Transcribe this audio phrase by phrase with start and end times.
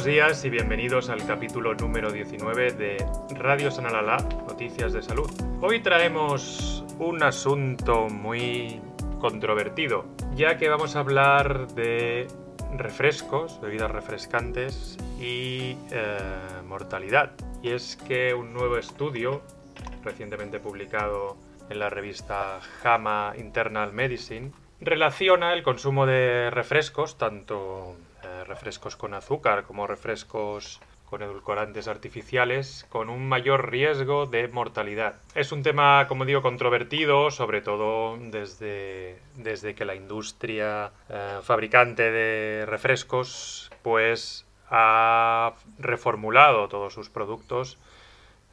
[0.00, 4.16] Buenos días y bienvenidos al capítulo número 19 de Radio Sanalala,
[4.48, 5.30] Noticias de Salud.
[5.60, 8.80] Hoy traemos un asunto muy
[9.20, 12.28] controvertido, ya que vamos a hablar de
[12.74, 16.16] refrescos, bebidas refrescantes y eh,
[16.66, 17.32] mortalidad.
[17.62, 19.42] Y es que un nuevo estudio,
[20.02, 21.36] recientemente publicado
[21.68, 27.96] en la revista JAMA Internal Medicine, relaciona el consumo de refrescos, tanto
[28.50, 35.16] refrescos con azúcar como refrescos con edulcorantes artificiales, con un mayor riesgo de mortalidad.
[35.34, 42.12] Es un tema, como digo, controvertido, sobre todo desde, desde que la industria eh, fabricante
[42.12, 47.76] de refrescos pues ha reformulado todos sus productos,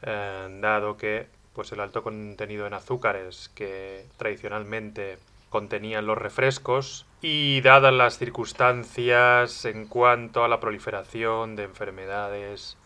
[0.02, 5.18] eh, dado que pues el alto contenido en azúcares que tradicionalmente
[5.50, 12.78] contenían los refrescos y dadas las circunstancias en cuanto a la proliferación de enfermedades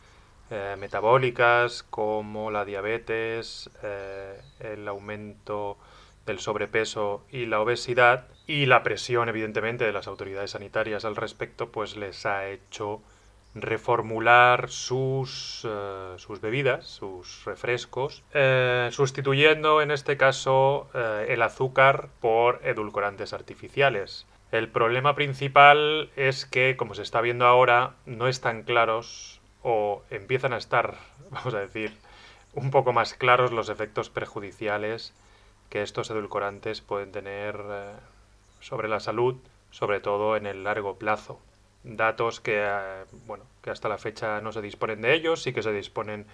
[0.50, 5.78] eh, metabólicas como la diabetes, eh, el aumento
[6.26, 11.72] del sobrepeso y la obesidad y la presión evidentemente de las autoridades sanitarias al respecto
[11.72, 13.02] pues les ha hecho
[13.54, 22.10] reformular sus, eh, sus bebidas, sus refrescos, eh, sustituyendo en este caso eh, el azúcar
[22.22, 24.26] por edulcorantes artificiales.
[24.52, 30.54] El problema principal es que, como se está viendo ahora, no están claros o empiezan
[30.54, 30.96] a estar,
[31.30, 31.94] vamos a decir,
[32.54, 35.14] un poco más claros los efectos perjudiciales
[35.70, 37.58] que estos edulcorantes pueden tener
[38.60, 39.38] sobre la salud,
[39.72, 41.40] sobre todo en el largo plazo
[41.84, 45.64] datos que, eh, bueno, que hasta la fecha no se disponen de ellos, sí que
[45.64, 46.26] se disponen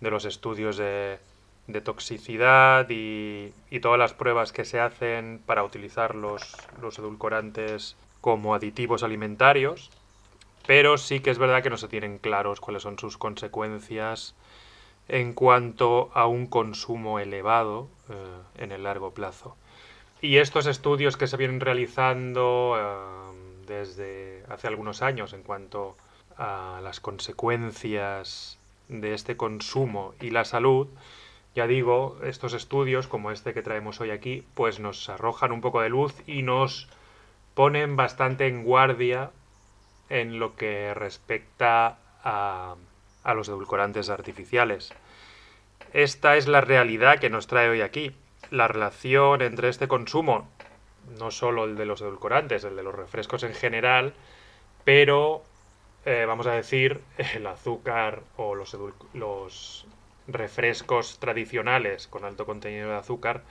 [0.00, 1.18] de los estudios de,
[1.66, 7.96] de toxicidad y, y, todas las pruebas que se hacen para utilizar los, los edulcorantes
[8.20, 9.90] como aditivos alimentarios,
[10.66, 14.34] pero sí que es verdad que no se tienen claros cuáles son sus consecuencias
[15.08, 18.14] en cuanto a un consumo elevado eh,
[18.62, 19.56] en el largo plazo.
[20.20, 25.96] Y estos estudios que se vienen realizando eh, desde hace algunos años en cuanto
[26.36, 28.58] a las consecuencias
[28.88, 30.88] de este consumo y la salud,
[31.54, 35.80] ya digo, estos estudios como este que traemos hoy aquí, pues nos arrojan un poco
[35.80, 36.88] de luz y nos
[37.54, 39.30] ponen bastante en guardia
[40.08, 42.76] en lo que respecta a,
[43.24, 44.92] a los edulcorantes artificiales.
[45.92, 48.12] Esta es la realidad que nos trae hoy aquí.
[48.50, 50.48] La relación entre este consumo
[51.18, 54.14] no solo el de los edulcorantes, el de los refrescos en general,
[54.84, 55.42] pero
[56.04, 57.02] eh, vamos a decir
[57.34, 59.86] el azúcar o los,
[60.26, 63.42] refrescos tradicionales con alto contenido de azúcar,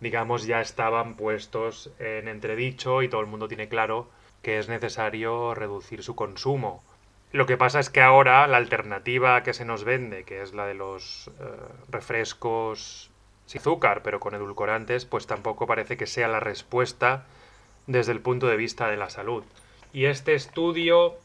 [0.00, 4.08] digamos, ya estaban puestos en entredicho y todo el mundo tiene claro
[4.42, 6.82] que es necesario reducir su consumo.
[7.30, 10.66] Lo que pasa es que ahora la alternativa que se nos vende, que es la
[10.66, 11.32] de los eh,
[11.88, 13.11] refrescos
[13.46, 17.26] sin azúcar, pero con edulcorantes, pues tampoco parece que sea la respuesta
[17.86, 19.44] desde el punto de vista de la salud.
[19.92, 21.16] Y este estudio,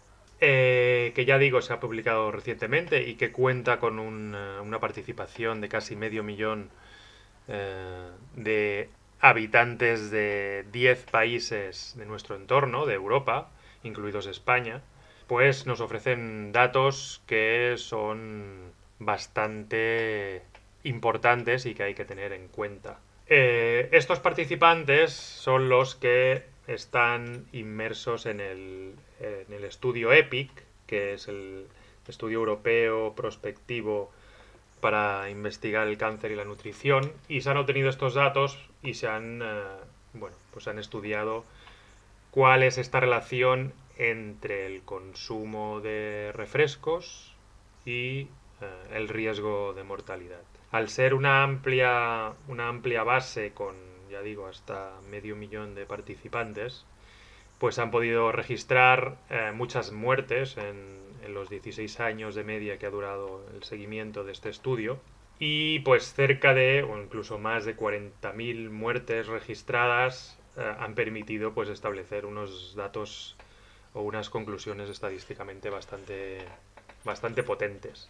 [0.41, 5.69] eh, que ya digo se ha publicado recientemente y que cuenta con una participación de
[5.69, 6.69] casi medio millón
[7.47, 8.89] eh, de
[9.19, 13.49] habitantes de 10 países de nuestro entorno, de Europa,
[13.83, 14.81] incluidos España,
[15.27, 20.43] pues nos ofrecen datos que son bastante
[20.87, 22.99] importantes y que hay que tener en cuenta.
[23.27, 28.95] Eh, estos participantes son los que están inmersos en el,
[29.63, 30.49] estudio EPIC,
[30.85, 31.67] que es el
[32.07, 34.11] estudio europeo prospectivo
[34.79, 39.07] para investigar el cáncer y la nutrición, y se han obtenido estos datos y se
[39.07, 39.61] han, eh,
[40.13, 41.43] bueno, pues han estudiado
[42.31, 47.33] cuál es esta relación entre el consumo de refrescos
[47.85, 48.27] y eh,
[48.93, 53.75] el riesgo de mortalidad al ser una amplia, una amplia base con,
[54.09, 56.85] ya digo, hasta medio millón de participantes,
[57.59, 62.89] pues han podido registrar eh, muchas muertes en, los 16 años de media que ha
[62.89, 64.97] durado el seguimiento de este estudio.
[65.39, 71.67] Y pues cerca de, o incluso más de 40.000 muertes registradas eh, han permitido pues
[71.67, 73.35] establecer unos datos
[73.93, 76.45] o unas conclusiones estadísticamente bastante,
[77.03, 78.09] bastante potentes.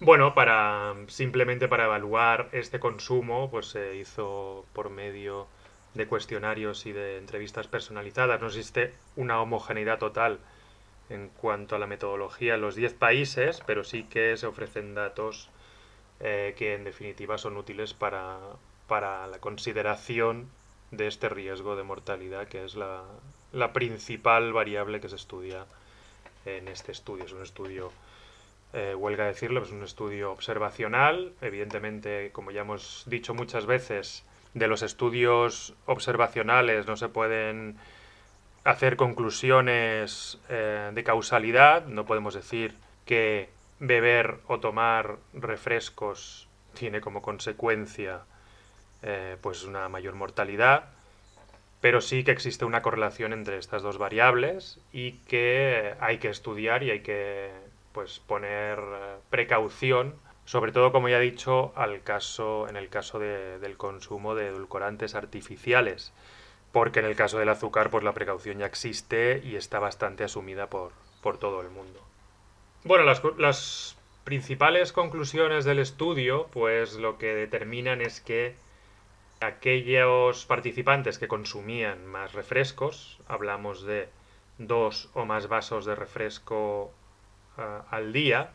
[0.00, 5.46] Bueno, para simplemente para evaluar este consumo, pues se hizo por medio
[5.94, 8.40] de cuestionarios y de entrevistas personalizadas.
[8.40, 10.38] No existe una homogeneidad total
[11.08, 15.50] en cuanto a la metodología en los 10 países, pero sí que se ofrecen datos
[16.20, 18.38] eh, que en definitiva son útiles para,
[18.86, 20.48] para, la consideración
[20.90, 23.02] de este riesgo de mortalidad, que es la,
[23.52, 25.66] la principal variable que se estudia
[26.44, 27.24] en este estudio.
[27.24, 27.92] Es un estudio,
[28.76, 31.32] eh, huelga decirlo, es un estudio observacional.
[31.40, 37.76] Evidentemente, como ya hemos dicho muchas veces, de los estudios observacionales no se pueden
[38.64, 41.86] hacer conclusiones eh, de causalidad.
[41.86, 42.74] No podemos decir
[43.06, 48.24] que beber o tomar refrescos tiene como consecuencia
[49.02, 50.90] eh, pues una mayor mortalidad,
[51.80, 56.82] pero sí que existe una correlación entre estas dos variables y que hay que estudiar
[56.82, 57.52] y hay que
[57.96, 63.18] pues poner eh, precaución, sobre todo como ya he dicho, al caso, en el caso
[63.18, 66.12] del consumo de edulcorantes artificiales,
[66.72, 70.68] porque en el caso del azúcar pues la precaución ya existe y está bastante asumida
[70.68, 71.98] por, por todo el mundo.
[72.84, 78.56] Bueno, las, las principales conclusiones del estudio, pues lo que determinan es que
[79.40, 84.10] aquellos participantes que consumían más refrescos, hablamos de
[84.58, 86.92] dos o más vasos de refresco
[87.90, 88.50] al día,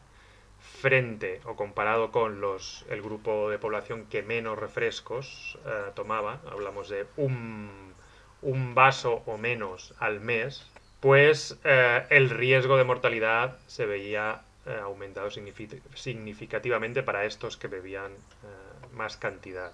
[0.60, 6.90] frente o comparado con los, el grupo de población que menos refrescos ah, tomaba, hablamos
[6.90, 7.94] de un,
[8.42, 10.66] un vaso o menos al mes,
[11.00, 18.12] pues eh, el riesgo de mortalidad se veía eh, aumentado significativamente para estos que bebían
[18.12, 19.74] eh, más cantidad.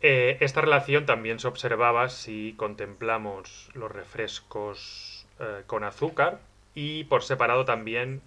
[0.00, 5.26] esta relación también se observaba si contemplamos los refrescos
[5.66, 6.38] con azúcar
[6.74, 8.22] y por separado también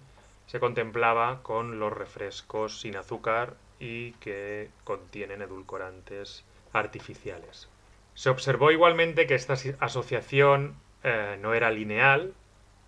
[0.50, 7.68] se contemplaba con los refrescos sin azúcar y que contienen edulcorantes artificiales.
[8.14, 10.74] Se observó igualmente que esta asociación
[11.04, 12.34] eh, no era lineal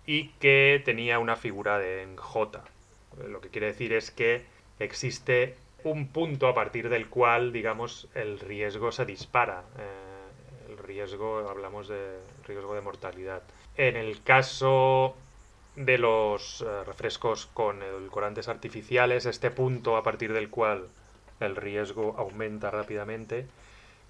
[0.05, 2.65] y que tenía una figura de en J.
[3.29, 4.45] Lo que quiere decir es que
[4.79, 5.55] existe
[5.85, 9.63] un punto a partir del cual, digamos, el riesgo se dispara.
[9.79, 13.41] Eh, el riesgo, hablamos de riesgo de mortalidad.
[13.77, 15.15] En el caso
[15.75, 20.87] de los eh, refrescos con edulcorantes artificiales, este punto a partir del cual
[21.39, 23.47] el riesgo aumenta rápidamente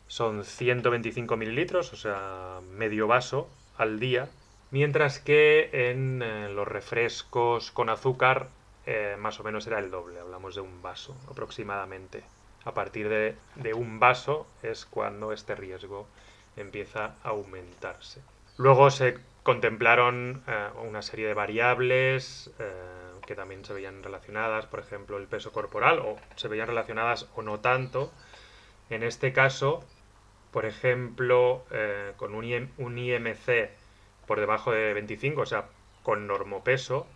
[0.07, 4.29] son 125 mililitros, o sea, medio vaso al día,
[4.71, 8.49] mientras que en eh, los refrescos con azúcar
[8.85, 12.23] eh, más o menos era el doble, hablamos de un vaso aproximadamente.
[12.65, 16.07] A partir de, un vaso es cuando este riesgo
[16.55, 18.21] empieza a aumentarse.
[18.57, 22.51] Luego se contemplaron eh, una serie de variables
[23.25, 27.41] que también se veían relacionadas, por ejemplo el peso corporal, o se veían relacionadas o
[27.41, 28.11] no tanto.
[28.89, 29.83] En este caso,
[30.51, 33.71] por ejemplo, eh, con un, IMC
[34.27, 35.65] por debajo de 25, o sea,
[36.03, 37.07] con normopeso,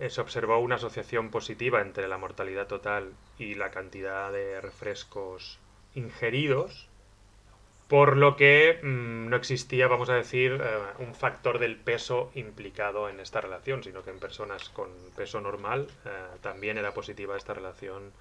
[0.00, 5.58] eh, se observó una asociación positiva entre la mortalidad total y la cantidad de refrescos
[5.94, 6.88] ingeridos,
[7.94, 13.08] por lo que mm, no existía, vamos a decir, eh, un factor del peso implicado
[13.08, 15.86] en esta relación, sino que en personas con peso normal
[16.40, 18.12] también era positiva esta relación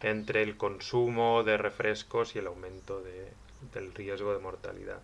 [0.00, 3.28] entre el consumo de refrescos y el aumento de
[3.72, 5.00] del riesgo de mortalidad.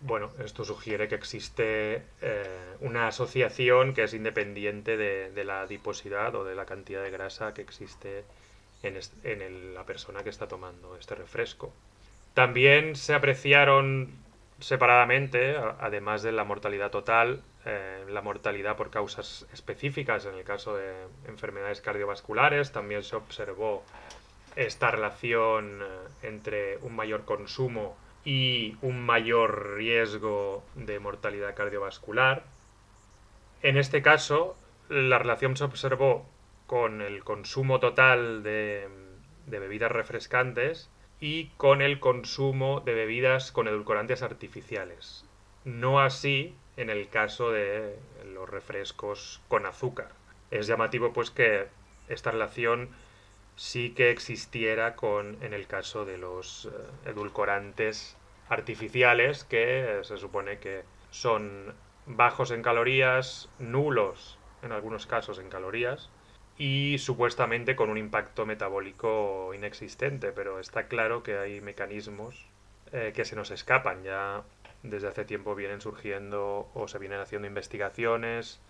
[0.00, 6.44] Bueno, esto sugiere que existe eh, una asociación que es independiente de, la adiposidad o
[6.44, 8.24] de la cantidad de grasa que existe
[8.82, 11.72] en, la persona que está tomando este refresco.
[12.36, 14.10] También se apreciaron
[14.58, 20.76] separadamente, además de la mortalidad total, eh, la mortalidad por causas específicas en el caso
[20.76, 20.92] de
[21.26, 22.72] enfermedades cardiovasculares.
[22.72, 23.84] También se observó
[24.54, 32.44] esta relación eh, entre un mayor consumo y un mayor riesgo de mortalidad cardiovascular.
[33.62, 34.58] En este caso,
[34.90, 36.28] la relación se observó
[36.66, 38.90] con el consumo total de,
[39.46, 45.24] bebidas refrescantes y con el consumo de bebidas con edulcorantes artificiales.
[45.64, 47.98] No así en el caso de
[48.32, 50.10] los refrescos con azúcar.
[50.50, 51.66] Es llamativo pues que
[52.08, 52.90] esta relación
[53.56, 58.16] sí que existiera con en el caso de los eh, edulcorantes
[58.48, 66.10] artificiales que se supone que son bajos en calorías, nulos en algunos casos en calorías
[66.58, 72.46] y supuestamente con un impacto metabólico inexistente, pero está claro que hay mecanismos
[72.92, 74.02] eh, que se nos escapan.
[74.04, 74.42] Ya
[74.82, 78.60] desde hace tiempo vienen surgiendo o se vienen haciendo investigaciones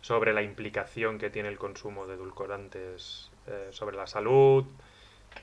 [0.00, 4.64] sobre la implicación que tiene el consumo de edulcorantes eh, sobre la salud,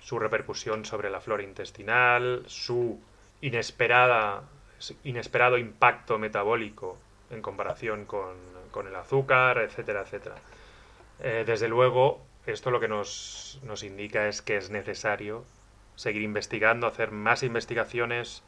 [0.02, 3.00] su repercusión sobre la flora intestinal, su
[3.42, 4.44] inesperada,
[5.04, 6.98] inesperado impacto metabólico
[7.32, 8.38] en comparación con,
[8.88, 10.36] el azúcar, etcétera, etcétera.
[11.22, 15.46] Eh, desde luego, esto lo que nos, nos, indica es que es necesario
[15.96, 18.44] seguir investigando, hacer más investigaciones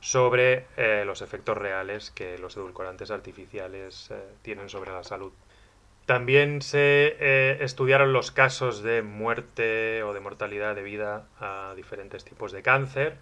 [0.00, 4.10] sobre eh, los efectos reales que los edulcorantes artificiales
[4.42, 5.32] tienen sobre la salud.
[6.10, 12.50] También se eh, estudiaron los casos de muerte o de mortalidad debida a diferentes tipos
[12.50, 13.16] de cáncer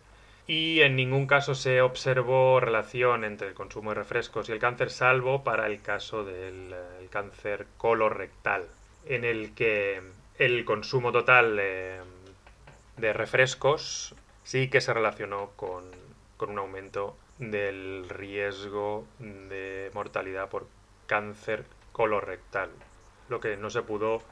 [0.46, 4.88] y en ningún caso se observó relación entre el consumo de refrescos y el cáncer,
[4.88, 8.64] salvo para el caso del eh, cáncer colorectal,
[9.08, 10.00] en el que
[10.38, 12.00] el consumo total eh,
[12.96, 15.84] de refrescos sí que se relacionó con,
[16.36, 20.66] con un aumento del riesgo de mortalidad por
[21.06, 22.70] cáncer colorectal.
[23.28, 24.22] Lo que no se pudo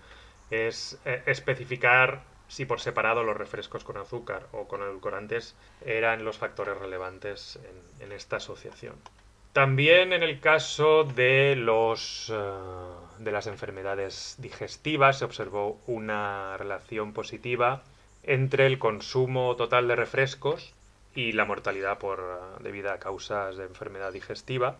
[0.50, 6.38] es eh, especificar si por separado los refrescos con azúcar o con edulcorantes eran los
[6.38, 7.58] factores relevantes
[8.00, 8.94] en, esta asociación.
[9.56, 12.34] También en el caso de, los, eh,
[13.20, 17.82] de las enfermedades digestivas se observó una relación positiva
[18.22, 20.74] entre el consumo total de refrescos
[21.14, 24.76] y la mortalidad por, eh, debido a causas de enfermedad digestiva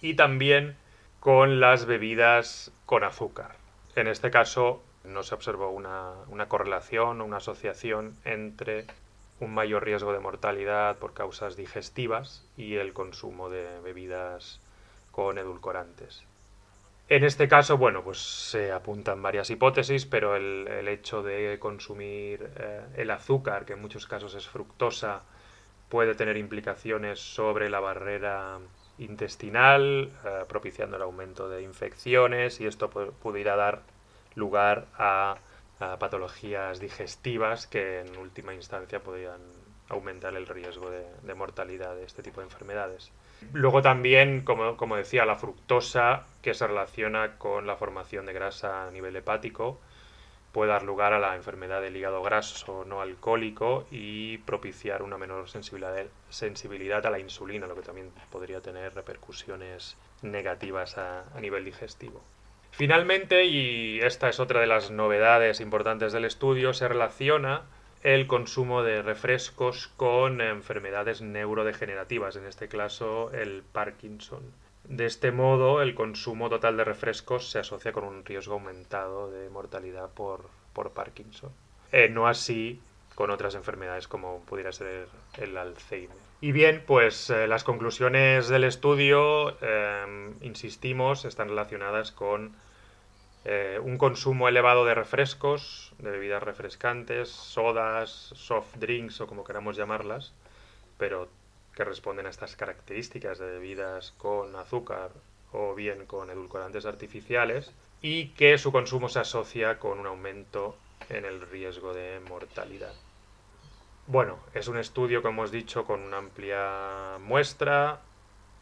[0.00, 0.74] y también
[1.20, 3.54] con las bebidas con azúcar.
[3.94, 8.86] En este caso no se observó una, una correlación o una asociación entre
[9.40, 14.60] un mayor riesgo de mortalidad por causas digestivas y el consumo de bebidas
[15.10, 16.24] con edulcorantes.
[17.08, 22.80] En este caso, bueno, pues se apuntan varias hipótesis, pero el, hecho de consumir eh,
[22.96, 25.22] el azúcar, que en muchos casos es fructosa,
[25.88, 28.58] puede tener implicaciones sobre la barrera
[28.98, 33.82] intestinal, eh, propiciando el aumento de infecciones y esto pudiera dar
[34.34, 35.36] lugar a,
[35.78, 39.40] patologías digestivas que en última instancia podrían
[39.88, 43.10] aumentar el riesgo de, mortalidad de este tipo de enfermedades.
[43.52, 48.86] Luego también, como, como, decía, la fructosa, que se relaciona con la formación de grasa
[48.86, 49.80] a nivel hepático,
[50.52, 55.48] puede dar lugar a la enfermedad del hígado graso no alcohólico y propiciar una menor
[55.48, 62.22] sensibilidad, a la insulina, lo que también podría tener repercusiones negativas a, nivel digestivo.
[62.72, 67.62] Finalmente, y esta es otra de las novedades importantes del estudio, se relaciona
[68.02, 74.42] el consumo de refrescos con enfermedades neurodegenerativas, en este caso el Parkinson.
[74.84, 79.48] De este modo, el consumo total de refrescos se asocia con un riesgo aumentado de
[79.50, 80.50] mortalidad por,
[80.94, 81.50] Parkinson.
[81.92, 82.80] Eh, no así
[83.14, 85.06] con otras enfermedades como pudiera ser
[85.38, 86.31] el Alzheimer.
[86.42, 92.54] Y bien, pues eh, las conclusiones del estudio, eh, insistimos, están relacionadas con
[93.82, 100.32] un consumo elevado de refrescos, de bebidas refrescantes, sodas, soft drinks o como queramos llamarlas,
[100.96, 101.28] pero
[101.74, 105.10] que responden a estas características de bebidas con azúcar
[105.50, 110.76] o bien con edulcorantes artificiales y que su consumo se asocia con un aumento
[111.08, 112.94] en el riesgo de mortalidad.
[114.12, 118.00] Bueno, es un estudio, como hemos dicho, con una amplia muestra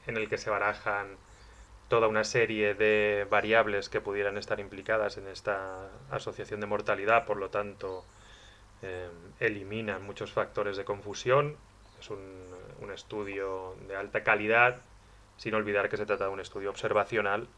[0.06, 1.16] en el que se barajan
[1.88, 7.36] toda una serie de variables que pudieran estar implicadas en esta asociación de mortalidad, por
[7.36, 8.04] lo tanto,
[8.82, 9.08] eh,
[9.40, 11.56] eliminan muchos factores de confusión.
[11.98, 14.76] Es un estudio de alta calidad,
[15.36, 17.48] sin olvidar que se trata de un estudio observacional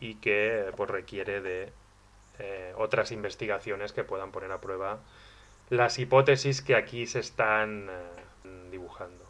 [0.00, 1.72] y que pues, requiere de
[2.40, 4.98] eh, otras investigaciones que puedan poner a prueba
[5.70, 9.24] las hipótesis que aquí se están eh, dibujando.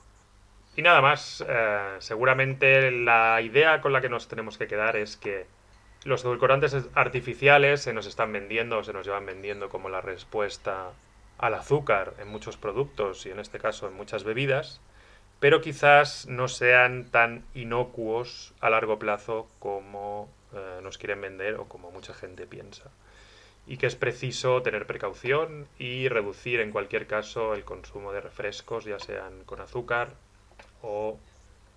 [0.77, 5.17] Y nada más, eh, seguramente la idea con la que nos tenemos que quedar es
[5.17, 5.47] que
[6.05, 10.93] los edulcorantes artificiales se nos están vendiendo, se nos llevan vendiendo como la respuesta
[11.39, 14.81] al azúcar en muchos productos y en este caso en muchas bebidas,
[15.41, 21.65] pero quizás no sean tan inocuos a largo plazo como eh, nos quieren vender o
[21.67, 22.85] como mucha gente piensa.
[23.69, 28.85] Y que es preciso tener precaución y reducir en cualquier caso el consumo de refrescos,
[28.85, 30.15] ya sean con azúcar
[30.83, 31.19] o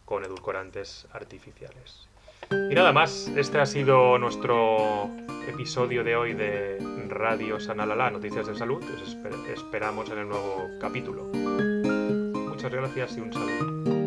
[0.05, 2.07] con edulcorantes artificiales.
[2.49, 5.09] Y nada más, este ha sido nuestro
[5.47, 8.83] episodio de hoy de Radio Sanalala, Noticias de Salud.
[8.83, 9.17] Os
[9.53, 11.23] esperamos en el nuevo capítulo.
[11.25, 14.00] Muchas gracias y un saludo.